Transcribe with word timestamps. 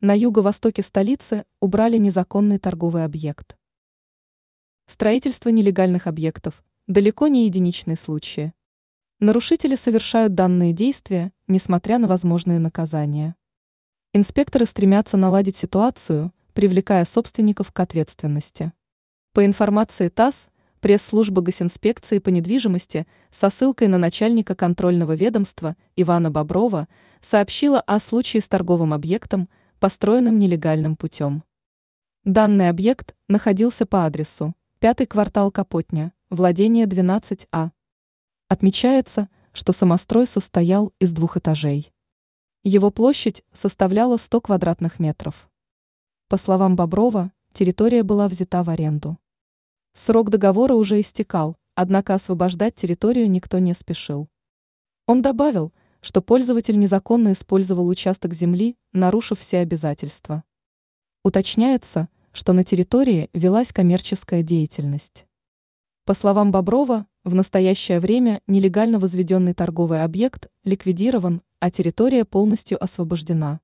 На 0.00 0.16
юго-востоке 0.16 0.84
столицы 0.84 1.44
убрали 1.58 1.96
незаконный 1.96 2.60
торговый 2.60 3.02
объект. 3.02 3.56
Строительство 4.86 5.48
нелегальных 5.48 6.06
объектов– 6.06 6.62
далеко 6.86 7.26
не 7.26 7.46
единичные 7.46 7.96
случаи. 7.96 8.52
Нарушители 9.18 9.74
совершают 9.74 10.36
данные 10.36 10.72
действия, 10.72 11.32
несмотря 11.48 11.98
на 11.98 12.06
возможные 12.06 12.60
наказания. 12.60 13.34
Инспекторы 14.12 14.66
стремятся 14.66 15.16
наладить 15.16 15.56
ситуацию, 15.56 16.32
привлекая 16.52 17.04
собственников 17.04 17.72
к 17.72 17.80
ответственности. 17.80 18.72
По 19.32 19.44
информации 19.44 20.10
ТАСС, 20.10 20.46
пресс-служба 20.78 21.42
госинспекции 21.42 22.20
по 22.20 22.28
недвижимости 22.28 23.08
со 23.32 23.50
ссылкой 23.50 23.88
на 23.88 23.98
начальника 23.98 24.54
контрольного 24.54 25.16
ведомства 25.16 25.74
Ивана 25.96 26.30
Боброва 26.30 26.86
сообщила 27.20 27.80
о 27.80 27.98
случае 27.98 28.42
с 28.42 28.46
торговым 28.46 28.94
объектом, 28.94 29.48
построенным 29.78 30.38
нелегальным 30.38 30.96
путем. 30.96 31.44
Данный 32.24 32.68
объект 32.68 33.14
находился 33.28 33.86
по 33.86 34.04
адресу 34.04 34.54
пятый 34.80 35.06
квартал 35.06 35.50
Капотня, 35.50 36.12
владение 36.30 36.86
12А. 36.86 37.70
Отмечается, 38.48 39.28
что 39.52 39.72
самострой 39.72 40.26
состоял 40.26 40.92
из 41.00 41.12
двух 41.12 41.36
этажей. 41.36 41.92
Его 42.62 42.90
площадь 42.90 43.44
составляла 43.52 44.16
100 44.18 44.40
квадратных 44.40 44.98
метров. 44.98 45.48
По 46.28 46.36
словам 46.36 46.76
Боброва, 46.76 47.32
территория 47.52 48.02
была 48.02 48.28
взята 48.28 48.62
в 48.62 48.70
аренду. 48.70 49.18
Срок 49.94 50.30
договора 50.30 50.74
уже 50.74 51.00
истекал, 51.00 51.56
однако 51.74 52.14
освобождать 52.14 52.74
территорию 52.74 53.30
никто 53.30 53.58
не 53.58 53.74
спешил. 53.74 54.28
Он 55.06 55.22
добавил, 55.22 55.72
что 56.00 56.22
пользователь 56.22 56.78
незаконно 56.78 57.32
использовал 57.32 57.88
участок 57.88 58.34
земли, 58.34 58.76
нарушив 58.92 59.38
все 59.40 59.58
обязательства. 59.58 60.44
Уточняется, 61.24 62.08
что 62.32 62.52
на 62.52 62.64
территории 62.64 63.30
велась 63.32 63.72
коммерческая 63.72 64.42
деятельность. 64.42 65.26
По 66.04 66.14
словам 66.14 66.52
Боброва, 66.52 67.06
в 67.24 67.34
настоящее 67.34 68.00
время 68.00 68.40
нелегально 68.46 68.98
возведенный 68.98 69.54
торговый 69.54 70.02
объект 70.02 70.48
ликвидирован, 70.64 71.42
а 71.60 71.70
территория 71.70 72.24
полностью 72.24 72.82
освобождена. 72.82 73.60